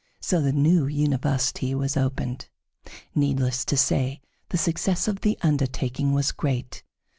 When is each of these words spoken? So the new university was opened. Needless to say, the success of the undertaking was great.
So 0.19 0.41
the 0.41 0.51
new 0.51 0.87
university 0.87 1.75
was 1.75 1.95
opened. 1.95 2.47
Needless 3.13 3.63
to 3.65 3.77
say, 3.77 4.19
the 4.49 4.57
success 4.57 5.07
of 5.07 5.21
the 5.21 5.37
undertaking 5.43 6.11
was 6.11 6.31
great. 6.31 6.81